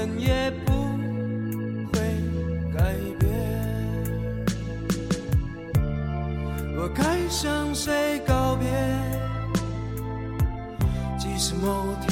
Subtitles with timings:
[0.00, 0.72] 谎言也不
[1.92, 2.00] 会
[2.74, 3.28] 改变。
[6.76, 8.66] 我该向谁告别？
[11.18, 12.09] 即使某天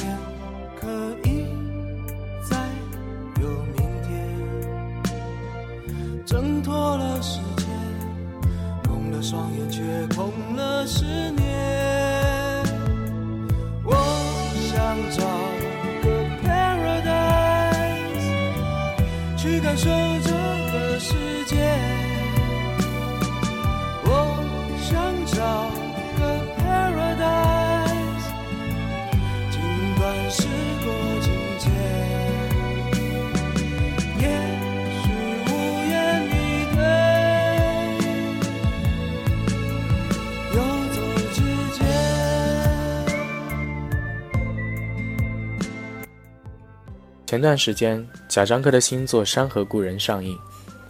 [47.29, 50.35] 前段时间，贾樟柯的新作《山河故人》上映，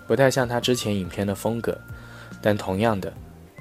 [0.08, 1.78] 不太像他之前影片的风格，
[2.42, 3.12] 但同样的，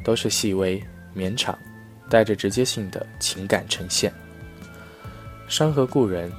[0.04, 0.80] 都是细微、
[1.12, 1.58] 绵长，
[2.08, 4.12] 带着直接性的情感呈现。
[5.48, 6.30] 《山河故人》，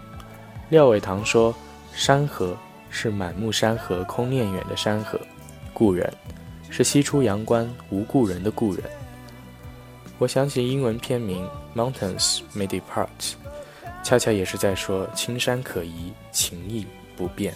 [0.70, 1.54] 廖伟棠说
[1.94, 2.56] ：“山河
[2.90, 5.20] 是满目山河空念远的山河，
[5.74, 6.10] 故人
[6.70, 8.82] 是西出阳关无故人的故人。”
[10.18, 11.46] 我想起英文片名
[11.78, 13.08] 《Mountains May Depart》。
[14.04, 17.54] 恰恰也是在说青山可移，情谊不变。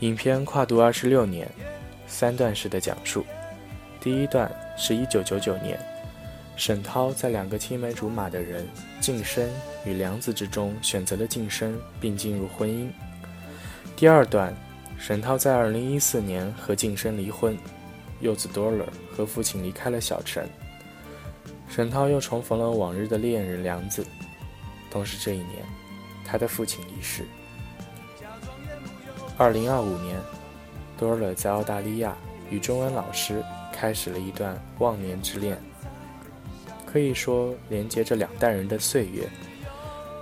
[0.00, 1.48] 影片跨度二十六年，
[2.06, 3.24] 三段式的讲述。
[4.00, 5.78] 第一段是一九九九年，
[6.56, 8.66] 沈涛在两个青梅竹马的人
[9.00, 9.48] 晋升
[9.84, 12.88] 与梁子之中选择了晋升，并进入婚姻。
[13.96, 14.54] 第二段，
[14.98, 17.56] 沈涛在二零一四年和晋升离婚，
[18.20, 18.86] 幼子多尔
[19.16, 20.44] 和父亲离开了小城。
[21.74, 24.06] 沈涛又重逢了往日的恋人梁子，
[24.90, 25.64] 同时这一年，
[26.22, 27.24] 他的父亲离世。
[29.38, 30.20] 二零二五年，
[30.98, 32.14] 多尔在澳大利亚
[32.50, 35.58] 与中文老师开始了一段忘年之恋，
[36.84, 39.26] 可以说连接着两代人的岁月，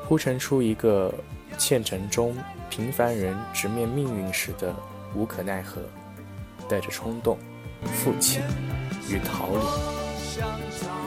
[0.07, 1.13] 铺陈出一个
[1.59, 2.37] 县城中
[2.71, 4.73] 平凡人直面命运时的
[5.17, 5.83] 无可奈何，
[6.69, 7.37] 带着冲动、
[7.87, 8.39] 负气
[9.09, 11.00] 与逃离。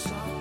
[0.00, 0.39] 想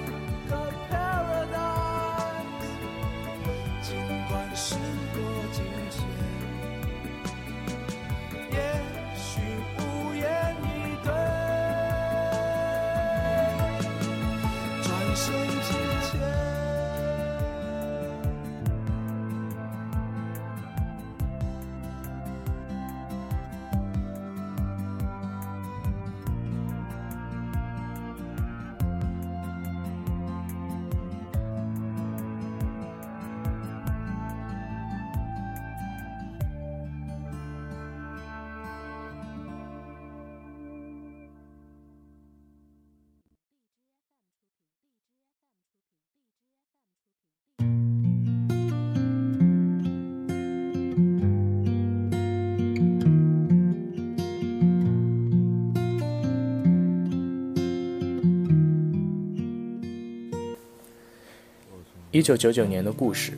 [62.19, 63.31] 一九九九年的故事，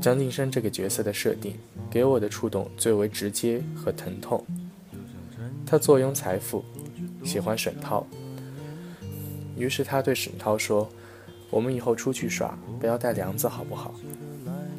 [0.00, 1.54] 张晋生这个角色的设定
[1.88, 4.44] 给我的触动最为直接和疼痛。
[5.64, 6.64] 他坐拥财富，
[7.22, 8.04] 喜欢沈涛，
[9.56, 10.90] 于是他对沈涛说
[11.48, 13.94] ：“我们以后出去耍，不要带梁子好不好？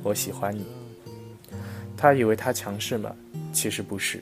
[0.03, 0.65] 我喜欢你。”
[1.95, 3.15] 他以为他强势吗？
[3.53, 4.21] 其实不是，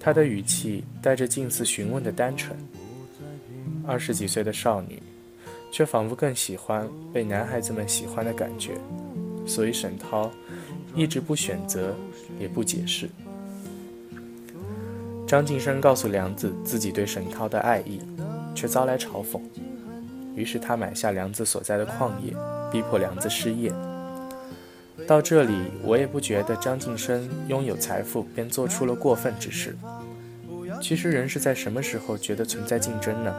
[0.00, 2.58] 他的语气带着近似询问的单纯。
[3.86, 5.00] 二十几岁的少女。
[5.70, 8.72] 却仿佛更喜欢被男孩子们喜欢的感觉，
[9.46, 10.30] 所以沈涛
[10.94, 11.94] 一直不选择，
[12.40, 13.08] 也不解释。
[15.26, 18.00] 张晋生告诉梁子自己对沈涛的爱意，
[18.54, 19.40] 却遭来嘲讽，
[20.34, 22.32] 于是他买下梁子所在的矿业，
[22.70, 23.72] 逼迫梁子失业。
[25.06, 25.52] 到这里，
[25.82, 29.76] 我也不觉得张晋生拥有财富便做出了过分之事。
[30.80, 33.34] 其实人是在什么时候觉得存在竞争呢？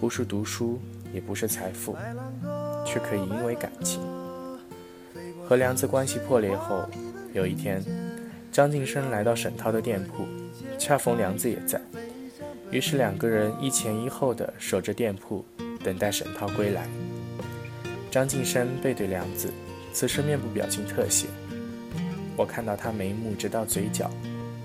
[0.00, 0.78] 不是读书。
[1.14, 1.96] 也不是财富，
[2.84, 4.02] 却可以因为感情。
[5.48, 6.84] 和梁子关系破裂后，
[7.32, 7.82] 有一天，
[8.50, 10.26] 张晋生来到沈涛的店铺，
[10.78, 11.80] 恰逢梁子也在，
[12.70, 15.44] 于是两个人一前一后的守着店铺，
[15.84, 16.86] 等待沈涛归来。
[18.10, 19.52] 张晋生背对梁子，
[19.92, 21.28] 此时面部表情特写。
[22.36, 24.10] 我看到他眉目直到嘴角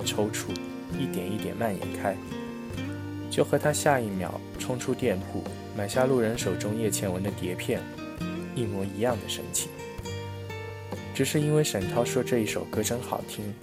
[0.06, 0.50] 抽搐，
[0.98, 2.16] 一点一点蔓延开，
[3.30, 5.44] 就和他下一秒冲出店铺
[5.78, 7.82] 买下路人手中叶倩文的碟片
[8.56, 9.70] 一模一样的神情。
[11.14, 13.54] 只是因为沈涛说这一首歌真好听，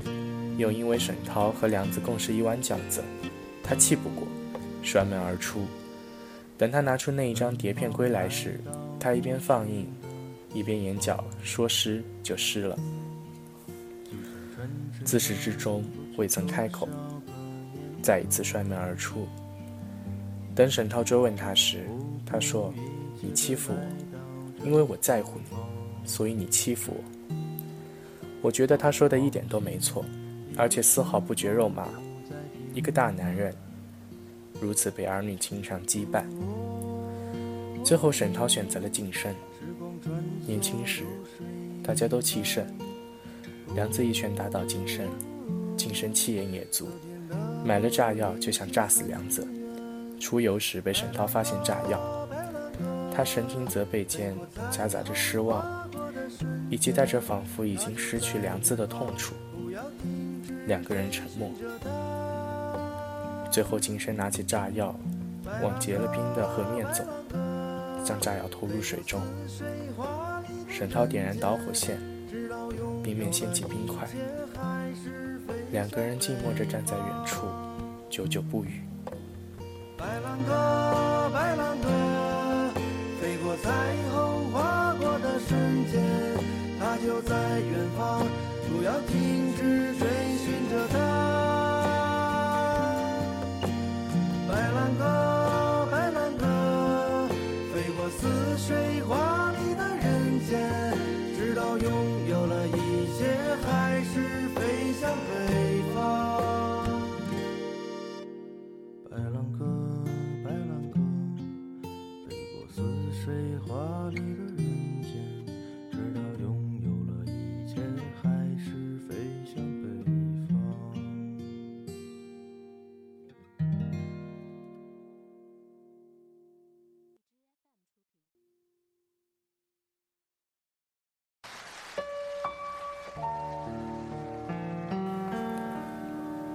[0.59, 3.03] 又因为沈涛和梁子共食一碗饺子，
[3.63, 4.29] 他气不过，
[4.83, 5.67] 摔门而出。
[6.59, 8.61] 等他拿出那一张碟片归来时，
[9.01, 9.87] 他一边放映，
[10.53, 12.79] 一边眼角说湿就湿了。
[15.05, 15.85] 自始至终
[16.17, 16.89] 未曾开口，
[18.03, 19.27] 再一次摔门而出。
[20.57, 21.87] 等沈涛追问他时，
[22.25, 22.73] 他说
[23.21, 25.57] ：“你欺负我，因为我在乎你，
[26.09, 27.37] 所以你欺负我。”
[28.41, 30.03] 我觉得他说的一点都没错，
[30.57, 31.87] 而且丝毫不觉肉麻。
[32.73, 33.55] 一个大男人
[34.59, 36.25] 如此被儿女情长羁绊。
[37.85, 39.35] 最后，沈涛选择了晋升。
[40.47, 41.05] 年轻时，
[41.83, 42.67] 大家都气盛。
[43.75, 45.07] 梁子一拳打倒金生，
[45.77, 46.89] 金生气焰也足，
[47.63, 49.47] 买了炸药就想炸死梁子。
[50.19, 52.29] 出游时被沈涛发现炸药，
[53.15, 54.35] 他神情责备间
[54.71, 55.89] 夹杂着失望，
[56.71, 59.35] 以及带着仿佛已经失去良知的痛楚。
[60.67, 61.51] 两个人沉默。
[63.51, 64.95] 最后，金生拿起炸药，
[65.63, 67.05] 往结了冰的河面走，
[68.05, 69.21] 将炸药投入水中。
[70.69, 71.99] 沈涛点燃导火线。
[73.03, 74.07] 冰面掀起冰块，
[75.71, 77.47] 两个人静默着站在远处，
[78.11, 78.83] 久久不语。
[80.07, 81.89] 白兰鸽，白兰鸽，
[83.21, 83.73] 飞过彩
[84.13, 86.01] 虹，划过的瞬间，
[86.79, 88.23] 它就在远方，
[88.69, 89.46] 不要停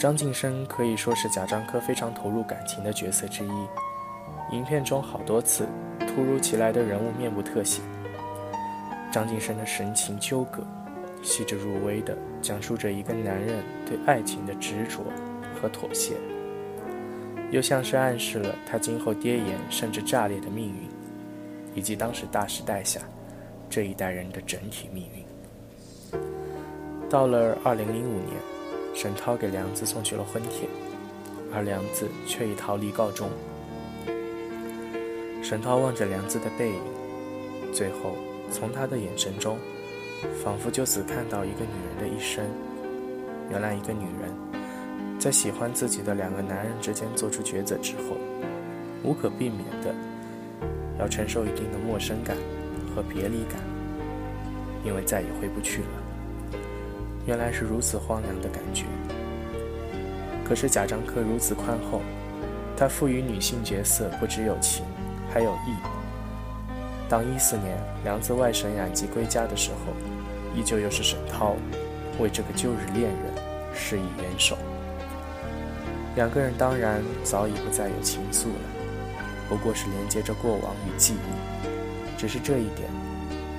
[0.02, 3.52] 张晋生可以说是贾樟柯非常投入感情的角色之一。
[4.52, 5.68] 影片中好多次
[6.00, 7.84] 突如其来的人物面部特写，
[9.12, 10.64] 张晋生的神情纠葛，
[11.22, 15.04] 细致入微地讲述着一个男人对爱情的执着
[15.62, 16.16] 和妥协，
[17.52, 20.90] 又像是暗示了他今后跌岩甚至炸裂的命运，
[21.76, 23.00] 以及当时大时代下
[23.70, 26.20] 这一代人的整体命运。
[27.08, 28.51] 到了二零零五年。
[28.94, 30.68] 沈涛给梁子送去了婚帖，
[31.54, 33.30] 而梁子却以逃离告终。
[35.42, 36.80] 沈涛望着梁子的背影，
[37.74, 38.16] 最后
[38.52, 39.58] 从他的眼神中，
[40.44, 42.46] 仿佛就此看到一个女人的一生。
[43.50, 44.32] 原来，一个女人
[45.20, 48.18] 在喜欢自己的两个男人之间做出抉择之后，
[49.04, 49.94] 无可避免的
[51.00, 52.38] 要承受一定的陌生感
[52.96, 53.60] 和别离感，
[54.86, 56.01] 因为再也回不去了。
[57.26, 58.86] 原来是如此荒凉的感觉。
[60.44, 62.02] 可是贾樟柯如此宽厚，
[62.76, 64.84] 他赋予女性角色不只有情，
[65.32, 65.76] 还有义。
[67.08, 69.94] 当一四年梁子外省养鸡归家的时候，
[70.56, 71.56] 依旧又是沈涛
[72.20, 73.34] 为这个旧日恋人
[73.74, 74.58] 施以援手。
[76.16, 78.70] 两个人当然早已不再有情愫了，
[79.48, 82.18] 不过是连接着过往与记忆。
[82.18, 82.90] 只是这一点，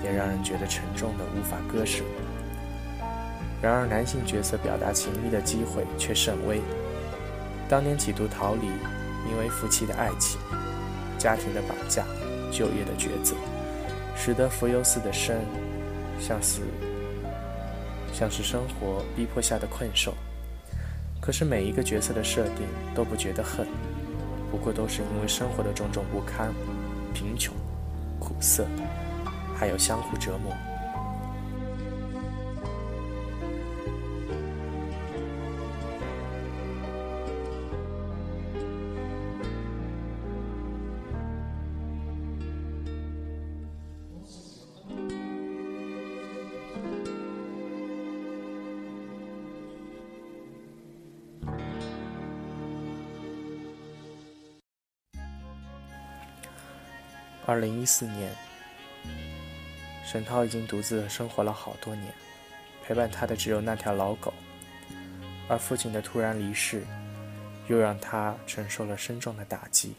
[0.05, 2.05] 也让人觉得沉重的无法割舍。
[3.63, 6.61] 然而，男性角色表达情意的机会却甚微。
[7.69, 8.67] 当年企图逃离，
[9.31, 10.41] 因为夫妻的爱情、
[11.17, 12.05] 家庭的绑架、
[12.51, 13.37] 就业的抉择，
[14.17, 15.37] 使得浮游寺的生
[16.19, 16.63] 像是
[18.13, 20.13] 像是生活逼迫下的困兽。
[21.21, 22.67] 可是每一个角色的设定
[22.97, 23.65] 都不觉得恨，
[24.51, 26.53] 不过都是因为生活的种种不堪、
[27.15, 27.55] 贫穷、
[28.19, 28.67] 苦涩，
[29.57, 30.53] 还有相互折磨。
[57.53, 58.33] 二零一四年，
[60.07, 62.11] 沈涛已经独自生活了好多年，
[62.83, 64.33] 陪伴他的只有那条老狗，
[65.51, 66.83] 而父亲的突然离世，
[67.69, 69.93] 又让他承受了深重的打击。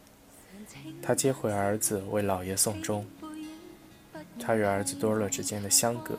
[0.99, 3.05] 他接回儿子为姥爷送终，
[4.39, 6.17] 他与儿子多乐之间的相隔，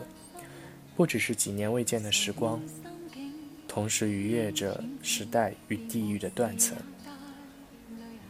[0.95, 2.63] 不只是几年未见的时光，
[3.67, 6.77] 同时逾越着时代与地域的断层。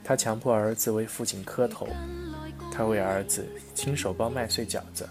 [0.02, 1.87] 他强迫儿子为父亲磕头，
[2.75, 5.09] 他为儿子亲手包麦穗饺子。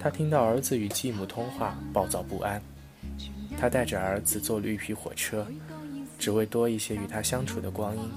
[0.00, 2.60] 他听到儿子与继母通话，暴躁不安。
[3.56, 5.46] 他带着儿子坐绿皮火车，
[6.18, 8.10] 只为多一些与他相处的光阴。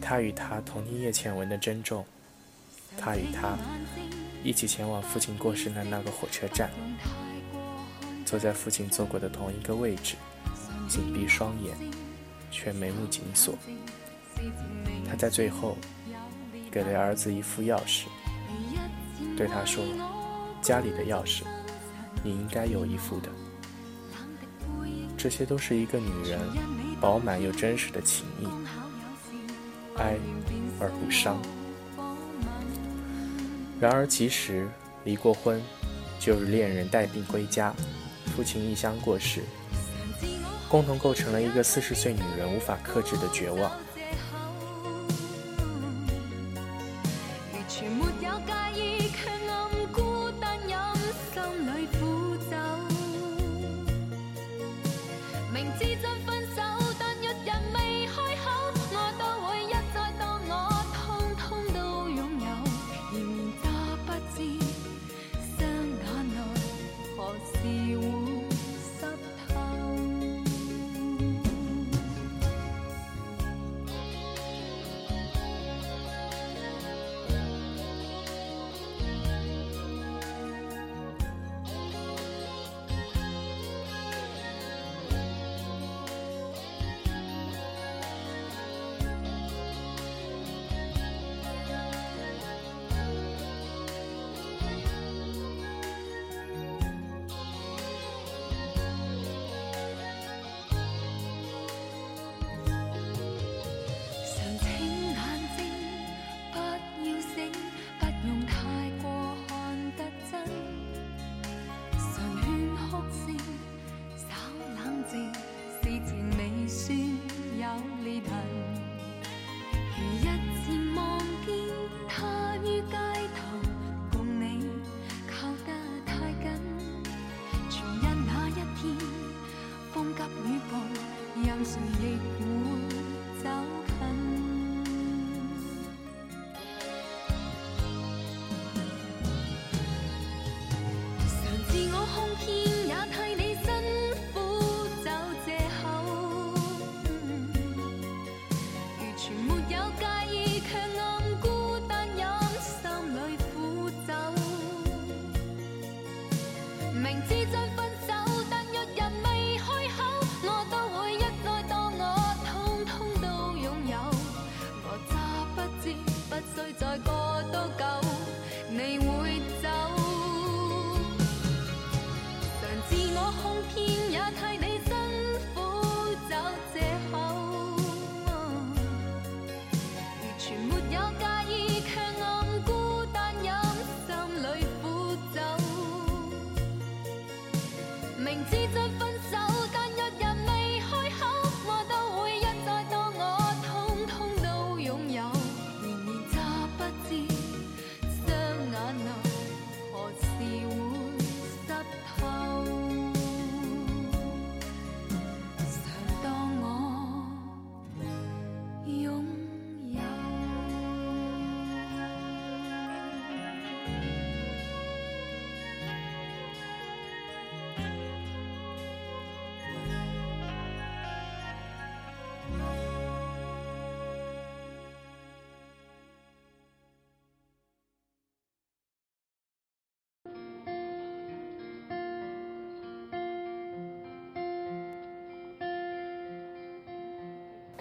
[0.00, 2.04] 他与他同听叶倩文的珍重，
[2.98, 3.56] 他与他
[4.42, 6.70] 一起前往父亲过世的那个火车站，
[8.26, 10.16] 坐在父亲坐过的同一个位置，
[10.88, 11.74] 紧闭双眼。
[12.56, 13.58] 却眉目紧锁。
[15.08, 15.76] 他在最后
[16.74, 18.06] 给了儿子一副钥匙，
[19.36, 19.84] 对他说
[20.60, 21.42] ：“家里的钥匙，
[22.24, 23.28] 你应该有一副的。”
[25.16, 26.40] 这些都是一个女人
[27.00, 28.48] 饱满又真实的情谊，
[29.98, 30.16] 哀
[30.80, 31.40] 而不伤。
[33.78, 34.68] 然而，其实
[35.04, 35.62] 离过婚，
[36.18, 37.72] 就是恋人带病归家，
[38.34, 39.42] 父亲异乡过世。
[40.68, 43.70] 共同构成了一个四十岁女人无法克制的绝望。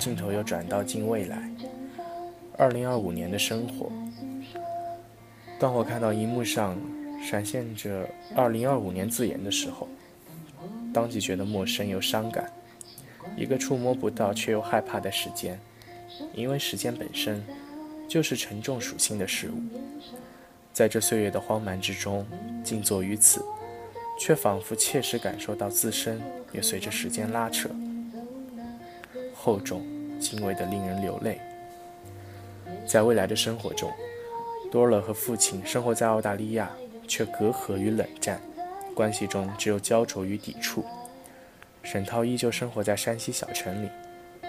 [0.04, 1.50] 镜头又转到近未来，
[2.58, 3.90] 二零二五年的生活。
[5.58, 6.78] 当我看到荧幕上
[7.24, 8.06] 闪现着
[8.36, 9.88] “二零二五年”字眼的时候，
[10.94, 12.52] 当即觉得陌生又伤感。
[13.38, 15.58] 一个触摸不到却又害怕的时间，
[16.34, 17.42] 因为时间本身
[18.06, 19.54] 就是沉重属性的事物。
[20.74, 22.28] 在这岁月的荒蛮之中，
[22.62, 23.42] 静坐于此，
[24.20, 27.70] 却仿佛切实感受到自身也随着时间拉扯，
[29.44, 29.84] 厚重、
[30.22, 31.38] 轻微的令人流泪。
[32.88, 33.92] 在未来的生活中，
[34.72, 36.72] 多尔和父亲生活在澳大利亚，
[37.10, 38.40] 却隔阂与冷战，
[38.96, 40.86] 关系中只有焦灼与抵触。
[41.82, 43.90] 沈涛依旧生活在山西小城里，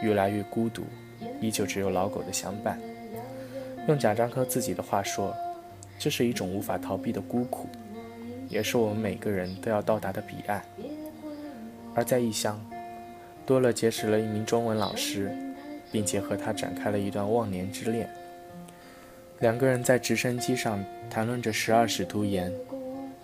[0.01, 0.85] 越来越孤独，
[1.41, 2.81] 依旧只有老狗的相伴。
[3.89, 5.35] 用贾樟柯自己的话说。
[5.97, 7.69] 这是一种无法逃避的孤苦，
[8.49, 10.61] 也是我们每个人都要到达的彼岸。
[11.95, 12.61] 而在异乡，
[13.47, 15.31] 多乐结识了一名中文老师，
[15.93, 18.09] 并且和他展开了一段忘年之恋。
[19.41, 22.53] 两个人在直升机上谈论着十二使徒言，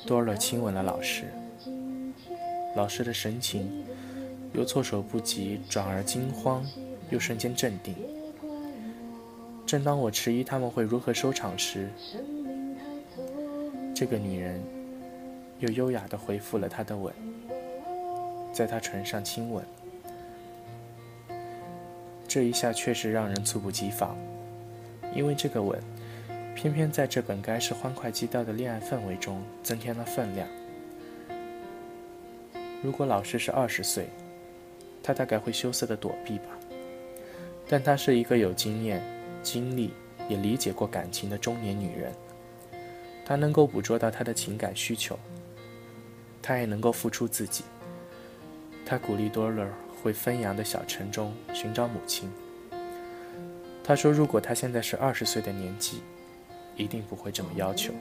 [0.06, 1.24] 多乐亲吻了老师。
[2.76, 3.84] 老师的神情
[4.52, 6.64] 由措手不及转而惊慌，
[7.08, 7.94] 又瞬间镇定。
[9.64, 11.88] 正当我迟疑他们会如何收场时，
[13.94, 14.60] 这个女人
[15.60, 17.14] 又优雅地回复了他的吻，
[18.52, 19.64] 在他唇上亲吻。
[22.30, 24.16] 这一下确实让人猝不及防，
[25.12, 25.76] 因为这个吻，
[26.54, 30.46] 偏偏在这本该是欢快基调的恋爱氛围中增添了分量。
[32.84, 34.06] 如果老师是二十岁，
[35.02, 36.56] 他大概会羞涩地躲避吧，
[37.68, 39.02] 但她是一个有经验、
[39.42, 39.90] 经历
[40.28, 42.12] 也理解过感情的中年女人。
[43.24, 45.18] 她能够捕捉到他的情感需求，
[46.40, 47.64] 她也能够付出自己。
[48.86, 49.68] 她鼓励多乐
[50.02, 52.30] 回汾阳的小城中寻找母亲。
[53.82, 56.02] 他说：“如果他现在是二十岁的年纪，
[56.76, 57.92] 一定不会这么要求。”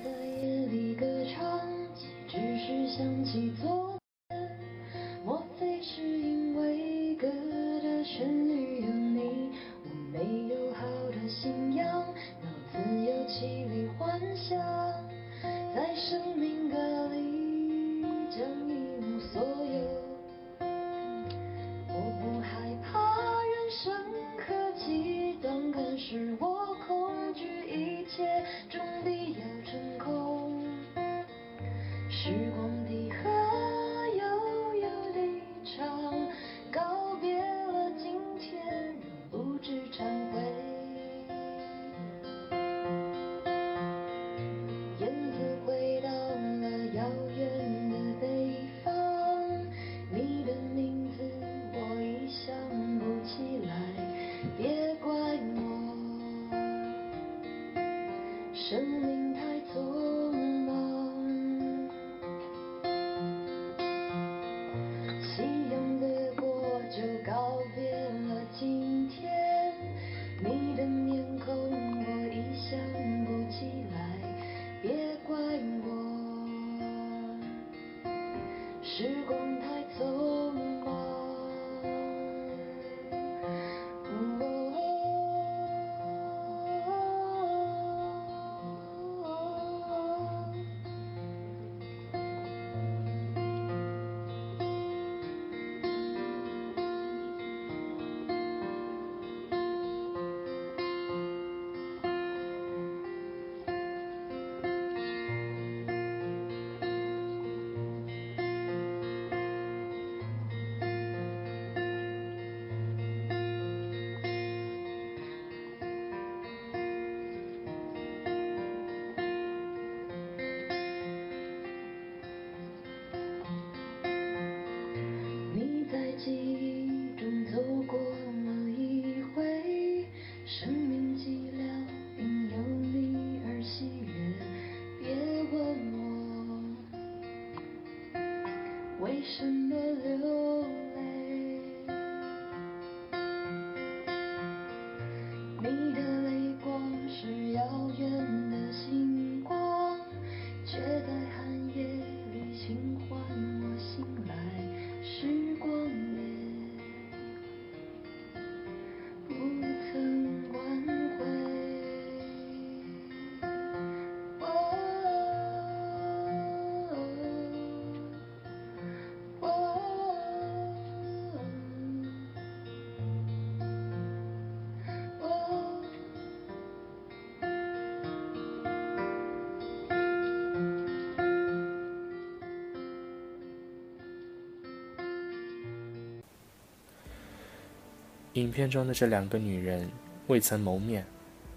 [188.39, 189.89] 影片中的这两个女人
[190.27, 191.05] 未曾谋面，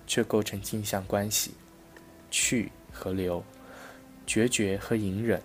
[0.07, 1.53] 却构成镜像关系，
[2.31, 3.43] 去和留，
[4.27, 5.41] 决绝和隐忍，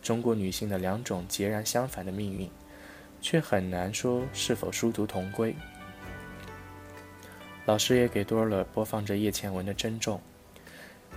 [0.00, 2.50] 中国女性的两种截然相反的命运，
[3.20, 5.54] 却很难说是否殊途同归。
[7.64, 10.16] 老师也给多尔播放着叶倩文的《珍重》，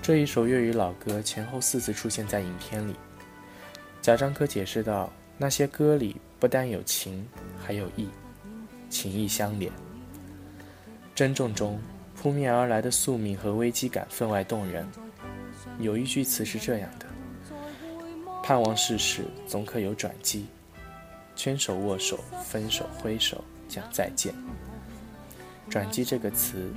[0.02, 2.94] 这一首粤语老歌前后四次出现在影片里。
[4.02, 8.08] 贾樟柯解释道：“那些歌里不单有情，还有义，
[8.96, 9.72] 情意相连。”
[11.14, 11.80] 《珍重》中
[12.16, 14.88] 扑面而来的宿命和危机感分外动人。
[15.80, 17.06] 有一句词是这样的
[18.42, 20.48] ：“盼望世事总可有转机，
[21.36, 24.34] 牵手握手，分手挥手，讲再见。”
[25.70, 26.72] 转机这个词，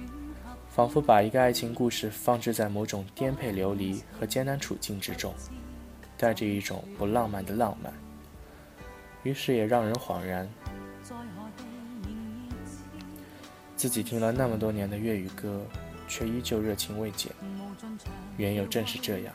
[0.70, 5.32] 仿佛把一个爱情故事放置在某种颠沛流离和艰难处境之中，
[6.16, 7.92] 带着一种不浪漫的浪漫。
[9.24, 10.48] 于是也让人恍然，
[13.78, 15.64] 自己听了那么多年的粤语歌，
[16.08, 17.30] 却依旧热情未减。
[18.36, 19.32] 缘由正是这样。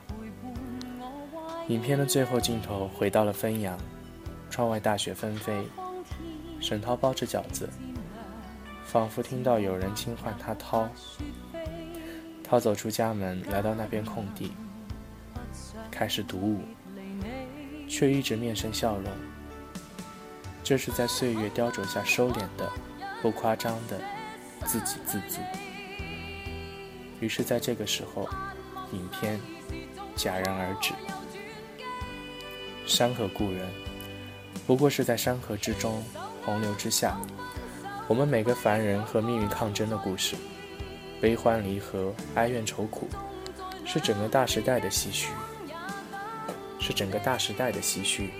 [1.69, 3.79] 影片的最后镜头回到了汾阳，
[4.49, 5.65] 窗外大雪纷飞，
[6.59, 7.69] 沈涛包着饺子。
[8.83, 10.89] 仿佛听到有人轻唤他涛，
[12.43, 14.51] 涛走出家门，来到那片空地，
[15.89, 16.59] 开始独舞，
[17.87, 19.05] 却一直面生笑容。
[20.65, 22.69] 这是在岁月雕琢下收敛的、
[23.21, 23.99] 不夸张的
[24.65, 25.39] 自给自足。
[27.19, 28.27] 于是，在这个时候，
[28.91, 29.39] 影片
[30.15, 30.93] 戛然而止。
[32.85, 33.67] 山河故人，
[34.67, 36.03] 不过是在山河之中，
[36.43, 37.17] 洪流之下。
[38.09, 40.35] 我们每个凡人和命运抗争的故事，
[41.21, 43.07] 悲欢离合、哀怨愁苦，
[43.85, 45.29] 是整个大时代的唏嘘，
[46.79, 48.31] 是整个大时代的唏嘘。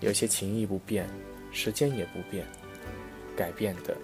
[0.00, 1.08] 有些情谊不变，
[1.50, 2.46] 时间也不变，
[3.34, 3.96] 改变的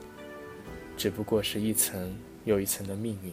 [0.99, 3.33] 只不过是一层又一层的命运。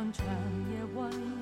[0.00, 0.26] 你，无尽长
[0.70, 1.39] 夜晚